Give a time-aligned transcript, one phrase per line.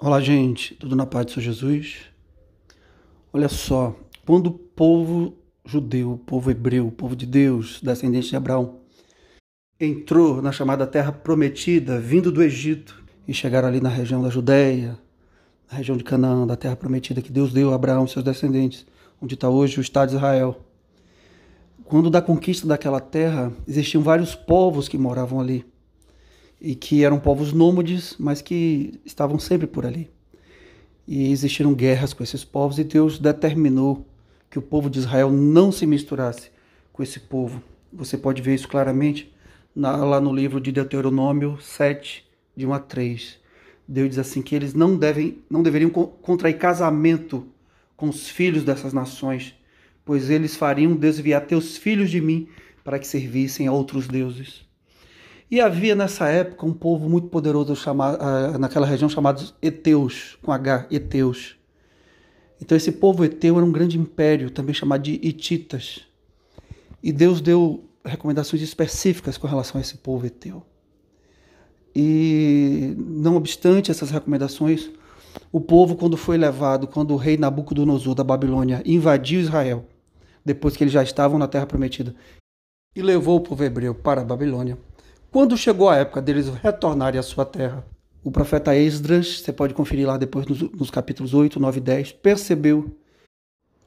[0.00, 1.96] Olá, gente, tudo na paz do Senhor Jesus?
[3.32, 8.36] Olha só, quando o povo judeu, o povo hebreu, o povo de Deus, descendente de
[8.36, 8.76] Abraão,
[9.78, 14.96] entrou na chamada Terra Prometida, vindo do Egito, e chegaram ali na região da Judéia,
[15.68, 18.86] na região de Canaã, da Terra Prometida que Deus deu a Abraão e seus descendentes,
[19.20, 20.60] onde está hoje o Estado de Israel.
[21.82, 25.66] Quando da conquista daquela terra, existiam vários povos que moravam ali
[26.60, 30.10] e que eram povos nômades, mas que estavam sempre por ali.
[31.06, 34.06] E existiram guerras com esses povos e Deus determinou
[34.50, 36.50] que o povo de Israel não se misturasse
[36.92, 37.62] com esse povo.
[37.92, 39.32] Você pode ver isso claramente
[39.74, 43.38] lá no livro de Deuteronômio 7, de 1 a 3.
[43.86, 47.46] Deus diz assim que eles não devem, não deveriam contrair casamento
[47.96, 49.54] com os filhos dessas nações,
[50.04, 52.48] pois eles fariam desviar teus filhos de mim
[52.84, 54.67] para que servissem a outros deuses.
[55.50, 60.52] E havia nessa época um povo muito poderoso chamado, ah, naquela região chamado Eteus, com
[60.52, 61.56] H, Eteus.
[62.60, 66.00] Então esse povo Eteu era um grande império, também chamado de Hititas.
[67.02, 70.62] E Deus deu recomendações específicas com relação a esse povo Eteu.
[71.94, 74.90] E não obstante essas recomendações,
[75.50, 79.86] o povo, quando foi levado, quando o rei Nabucodonosor da Babilônia invadiu Israel,
[80.44, 82.14] depois que eles já estavam na Terra Prometida,
[82.94, 84.78] e levou o povo hebreu para a Babilônia,
[85.30, 87.84] quando chegou a época deles retornarem à sua terra,
[88.24, 92.12] o profeta Esdras, você pode conferir lá depois nos, nos capítulos 8, 9 e 10,
[92.12, 92.90] percebeu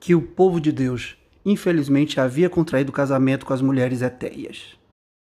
[0.00, 4.76] que o povo de Deus, infelizmente, havia contraído casamento com as mulheres etéias.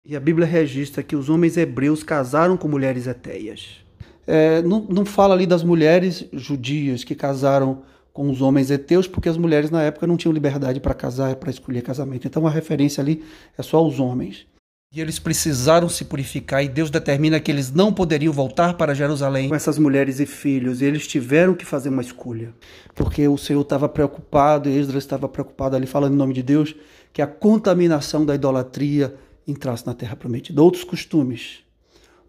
[0.05, 3.83] E a Bíblia registra que os homens hebreus casaram com mulheres etéias.
[4.25, 9.29] É, não, não fala ali das mulheres judias que casaram com os homens heteus, porque
[9.29, 12.27] as mulheres na época não tinham liberdade para casar, para escolher casamento.
[12.27, 13.23] Então a referência ali
[13.57, 14.47] é só aos homens.
[14.89, 19.49] E eles precisaram se purificar, e Deus determina que eles não poderiam voltar para Jerusalém
[19.49, 22.53] com essas mulheres e filhos, e eles tiveram que fazer uma escolha,
[22.95, 26.73] porque o Senhor estava preocupado, e Esdras estava preocupado ali, falando em nome de Deus,
[27.11, 29.13] que a contaminação da idolatria
[29.45, 30.61] entrasse na terra prometida.
[30.61, 31.59] Outros costumes,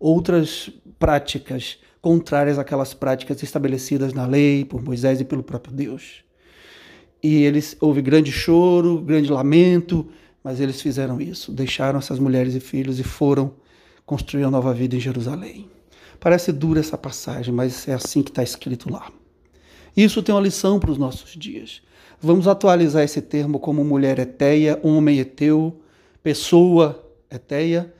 [0.00, 0.68] outras
[0.98, 6.24] práticas contrárias àquelas práticas estabelecidas na lei por Moisés e pelo próprio Deus.
[7.22, 10.08] E eles houve grande choro, grande lamento,
[10.48, 13.52] mas eles fizeram isso, deixaram essas mulheres e filhos e foram
[14.06, 15.68] construir uma nova vida em Jerusalém.
[16.18, 19.12] Parece dura essa passagem, mas é assim que está escrito lá.
[19.94, 21.82] Isso tem uma lição para os nossos dias.
[22.18, 25.82] Vamos atualizar esse termo como mulher eteia, homem eteu,
[26.22, 27.92] pessoa eteia,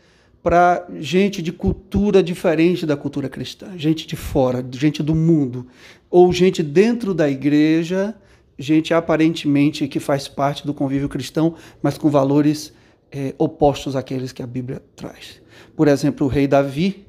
[0.42, 5.66] para gente de cultura diferente da cultura cristã, gente de fora, gente do mundo,
[6.09, 8.16] ou gente dentro da igreja
[8.58, 12.72] gente aparentemente que faz parte do convívio cristão, mas com valores
[13.10, 15.41] é, opostos àqueles que a Bíblia traz.
[15.76, 17.06] Por exemplo, o rei Davi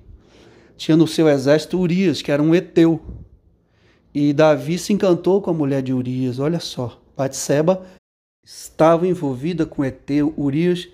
[0.77, 3.01] tinha no seu exército Urias, que era um eteu.
[4.13, 6.39] E Davi se encantou com a mulher de Urias.
[6.39, 7.85] Olha só, Batseba
[8.43, 10.87] estava envolvida com Eteu, Urias,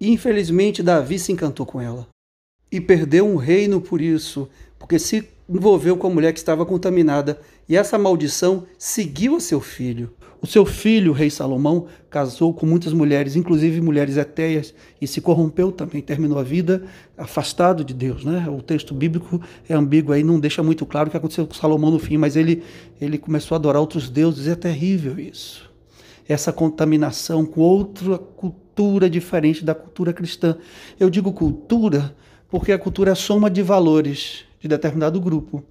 [0.00, 2.06] e infelizmente Davi se encantou com ela.
[2.70, 4.48] E perdeu um reino por isso,
[4.80, 9.60] porque se envolveu com a mulher que estava contaminada e essa maldição seguiu a seu
[9.60, 10.10] filho.
[10.42, 15.20] O seu filho, o rei Salomão, casou com muitas mulheres, inclusive mulheres etéias, e se
[15.20, 16.84] corrompeu também, terminou a vida
[17.16, 18.24] afastado de Deus.
[18.24, 18.48] Né?
[18.48, 21.90] O texto bíblico é ambíguo aí, não deixa muito claro o que aconteceu com Salomão
[21.90, 22.62] no fim, mas ele,
[22.98, 25.70] ele começou a adorar outros deuses, e é terrível isso.
[26.26, 30.56] Essa contaminação com outra cultura diferente da cultura cristã.
[30.98, 32.16] Eu digo cultura
[32.48, 35.64] porque a cultura é a soma de valores de determinado grupo.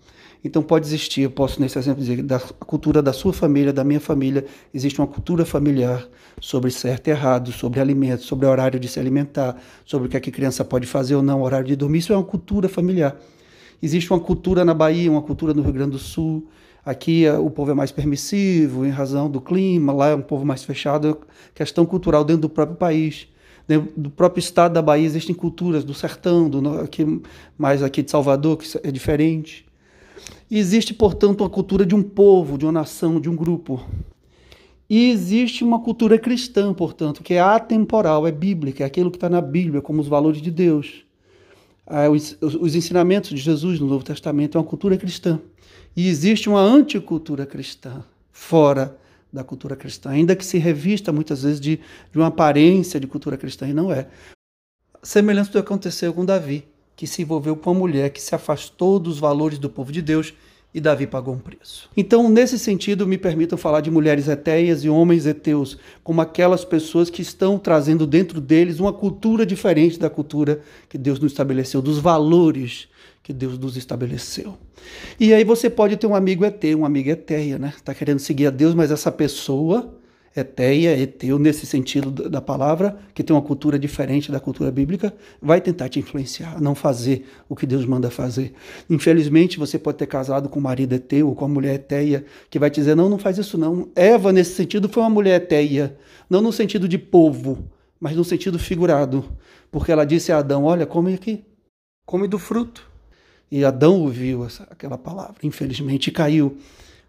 [0.44, 4.00] Então pode existir, eu posso nesse exemplo dizer, da cultura da sua família, da minha
[4.00, 6.08] família, existe uma cultura familiar
[6.40, 10.20] sobre certo e errado, sobre alimentos, sobre horário de se alimentar, sobre o que, é
[10.20, 13.18] que a criança pode fazer ou não, horário de dormir, isso é uma cultura familiar.
[13.82, 16.48] Existe uma cultura na Bahia, uma cultura no Rio Grande do Sul,
[16.86, 20.46] aqui eh, o povo é mais permissivo em razão do clima, lá é um povo
[20.46, 21.16] mais fechado, é
[21.54, 23.28] questão cultural dentro do próprio país
[23.78, 27.22] do próprio estado da Bahia existem culturas do sertão, do, aqui,
[27.58, 29.66] mais aqui de Salvador, que é diferente.
[30.50, 33.86] E existe, portanto, uma cultura de um povo, de uma nação, de um grupo.
[34.90, 39.30] E existe uma cultura cristã, portanto, que é atemporal, é bíblica, é aquilo que está
[39.30, 41.06] na Bíblia, como os valores de Deus.
[41.86, 45.40] Ah, os ensinamentos de Jesus no Novo Testamento é uma cultura cristã.
[45.96, 48.99] E existe uma anticultura cristã, fora
[49.32, 51.78] da cultura cristã, ainda que se revista muitas vezes de,
[52.12, 54.08] de uma aparência de cultura cristã, e não é.
[55.02, 56.66] Semelhante do que aconteceu com Davi,
[56.96, 60.34] que se envolveu com uma mulher que se afastou dos valores do povo de Deus
[60.74, 61.90] e Davi pagou um preço.
[61.96, 67.10] Então, nesse sentido, me permitam falar de mulheres etéias e homens heteus, como aquelas pessoas
[67.10, 72.00] que estão trazendo dentro deles uma cultura diferente da cultura que Deus nos estabeleceu, dos
[72.00, 72.89] valores
[73.30, 74.58] que Deus nos estabeleceu.
[75.20, 77.72] E aí você pode ter um amigo eteu, um amigo eteia, né?
[77.76, 79.96] Está querendo seguir a Deus, mas essa pessoa
[80.36, 85.62] eteia, eteu, nesse sentido da palavra, que tem uma cultura diferente da cultura bíblica, vai
[85.62, 88.52] tentar te influenciar a não fazer o que Deus manda fazer.
[88.90, 92.58] Infelizmente, você pode ter casado com um marido eteu ou com uma mulher eteia, que
[92.58, 93.90] vai te dizer, não, não faz isso não.
[93.96, 95.96] Eva, nesse sentido, foi uma mulher eteia,
[96.28, 99.24] não no sentido de povo, mas no sentido figurado,
[99.72, 101.46] porque ela disse a Adão, olha, come aqui,
[102.08, 102.89] come do fruto.
[103.52, 106.58] E Adão ouviu essa, aquela palavra, infelizmente caiu.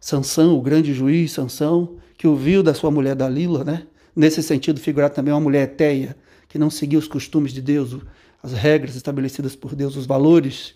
[0.00, 3.86] Sansão, o grande juiz Sansão, que ouviu da sua mulher Dalila, né?
[4.16, 6.16] Nesse sentido figurado também uma mulher eteia,
[6.48, 7.96] que não seguia os costumes de Deus,
[8.42, 10.74] as regras estabelecidas por Deus, os valores,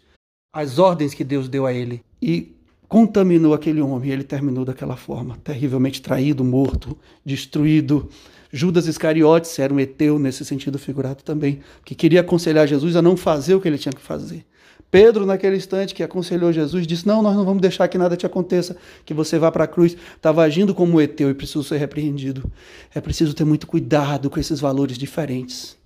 [0.52, 2.02] as ordens que Deus deu a ele.
[2.20, 2.54] E
[2.86, 8.08] contaminou aquele homem, e ele terminou daquela forma, terrivelmente traído, morto, destruído.
[8.52, 13.16] Judas Iscariotes era um eteu nesse sentido figurado também, que queria aconselhar Jesus a não
[13.16, 14.44] fazer o que ele tinha que fazer.
[14.94, 18.24] Pedro, naquele instante que aconselhou Jesus, disse: Não, nós não vamos deixar que nada te
[18.26, 19.96] aconteça, que você vá para a cruz.
[20.14, 22.48] Estava agindo como eteu e precisou ser repreendido.
[22.94, 25.76] É preciso ter muito cuidado com esses valores diferentes.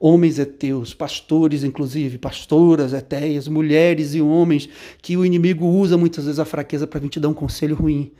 [0.00, 4.68] Homens eteus, pastores, inclusive, pastoras eteias, mulheres e homens
[5.00, 8.10] que o inimigo usa muitas vezes a fraqueza para vir te dar um conselho ruim.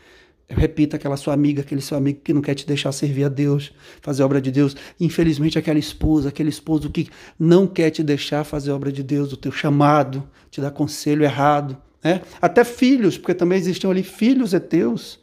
[0.48, 3.72] Repita aquela sua amiga, aquele seu amigo que não quer te deixar servir a Deus,
[4.00, 4.76] fazer obra de Deus.
[5.00, 7.08] Infelizmente, aquela esposa, aquele esposo que
[7.38, 11.76] não quer te deixar fazer obra de Deus, o teu chamado, te dá conselho errado.
[12.02, 12.22] Né?
[12.40, 15.18] Até filhos, porque também existiam ali filhos heteus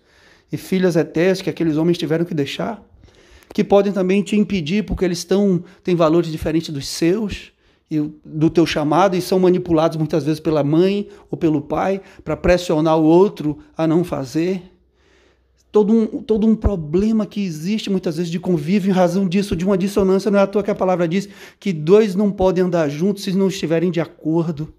[0.51, 2.83] e filhas etéias que aqueles homens tiveram que deixar,
[3.53, 7.53] que podem também te impedir porque eles estão, têm valores diferentes dos seus
[8.25, 12.97] do teu chamado e são manipulados muitas vezes pela mãe ou pelo pai para pressionar
[12.97, 14.72] o outro a não fazer
[15.73, 19.65] todo um, todo um problema que existe muitas vezes de convívio em razão disso, de
[19.65, 20.29] uma dissonância.
[20.29, 21.27] Não é à toa que a palavra diz
[21.59, 24.71] que dois não podem andar juntos se não estiverem de acordo.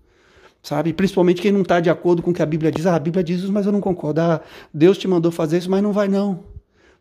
[0.63, 0.93] Sabe?
[0.93, 2.87] Principalmente quem não está de acordo com o que a Bíblia diz.
[2.87, 4.21] Ah, a Bíblia diz isso, mas eu não concordo.
[4.21, 4.41] Ah,
[4.73, 6.45] Deus te mandou fazer isso, mas não vai não.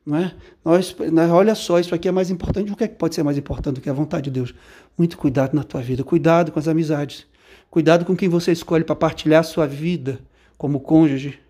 [0.04, 0.34] Não é?
[0.66, 0.95] Nós,
[1.31, 2.72] olha só, isso aqui é mais importante.
[2.72, 4.56] O que, é que pode ser mais importante do que a vontade de Deus?
[4.98, 7.28] Muito cuidado na tua vida, cuidado com as amizades,
[7.69, 10.19] cuidado com quem você escolhe para partilhar a sua vida
[10.57, 11.43] como cônjuge,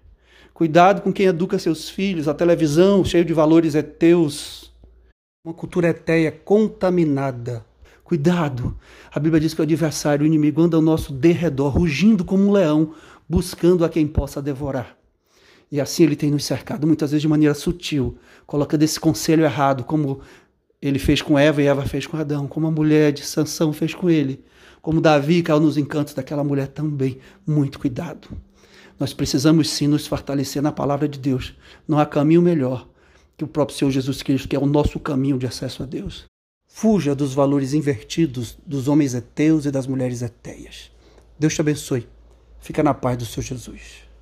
[0.53, 2.27] Cuidado com quem educa seus filhos.
[2.27, 4.71] A televisão, cheio de valores heteus.
[5.43, 7.65] Uma cultura etéia contaminada.
[8.03, 8.77] Cuidado.
[9.11, 12.51] A Bíblia diz que o adversário, o inimigo, anda ao nosso derredor, rugindo como um
[12.51, 12.93] leão,
[13.27, 14.95] buscando a quem possa devorar.
[15.71, 18.15] E assim ele tem nos cercado, muitas vezes de maneira sutil,
[18.45, 20.21] colocando esse conselho errado, como
[20.79, 23.95] ele fez com Eva e Eva fez com Adão, como a mulher de Sansão fez
[23.95, 24.43] com ele,
[24.83, 27.17] como Davi caiu nos encantos daquela mulher também.
[27.47, 28.27] Muito cuidado.
[28.99, 31.55] Nós precisamos sim nos fortalecer na palavra de Deus.
[31.87, 32.87] Não há caminho melhor
[33.37, 36.25] que o próprio Senhor Jesus Cristo, que é o nosso caminho de acesso a Deus.
[36.67, 40.91] Fuja dos valores invertidos dos homens heteus e das mulheres eteias.
[41.37, 42.07] Deus te abençoe.
[42.59, 44.02] Fica na paz do Senhor Jesus.